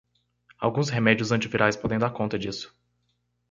[0.57, 2.75] Alguns remédios antivirais podem dar conta disso